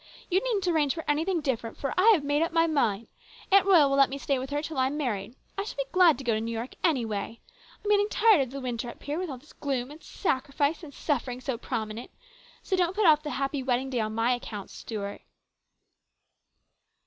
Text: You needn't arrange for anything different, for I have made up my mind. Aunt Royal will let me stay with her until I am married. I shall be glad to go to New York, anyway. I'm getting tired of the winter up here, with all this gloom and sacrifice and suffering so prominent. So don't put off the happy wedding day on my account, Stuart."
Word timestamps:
You 0.31 0.39
needn't 0.41 0.67
arrange 0.67 0.95
for 0.95 1.03
anything 1.07 1.41
different, 1.41 1.77
for 1.77 1.93
I 1.95 2.09
have 2.15 2.23
made 2.23 2.41
up 2.41 2.51
my 2.51 2.65
mind. 2.65 3.07
Aunt 3.51 3.67
Royal 3.67 3.87
will 3.87 3.97
let 3.97 4.09
me 4.09 4.17
stay 4.17 4.39
with 4.39 4.49
her 4.49 4.57
until 4.57 4.79
I 4.79 4.87
am 4.87 4.97
married. 4.97 5.35
I 5.59 5.63
shall 5.63 5.77
be 5.77 5.83
glad 5.91 6.17
to 6.17 6.23
go 6.23 6.33
to 6.33 6.41
New 6.41 6.51
York, 6.51 6.73
anyway. 6.83 7.39
I'm 7.85 7.91
getting 7.91 8.09
tired 8.09 8.41
of 8.41 8.49
the 8.49 8.59
winter 8.59 8.89
up 8.89 9.03
here, 9.03 9.19
with 9.19 9.29
all 9.29 9.37
this 9.37 9.53
gloom 9.53 9.91
and 9.91 10.01
sacrifice 10.01 10.81
and 10.81 10.91
suffering 10.91 11.39
so 11.39 11.55
prominent. 11.55 12.09
So 12.63 12.75
don't 12.75 12.95
put 12.95 13.05
off 13.05 13.21
the 13.21 13.29
happy 13.29 13.61
wedding 13.61 13.91
day 13.91 13.99
on 13.99 14.15
my 14.15 14.31
account, 14.33 14.71
Stuart." 14.71 15.21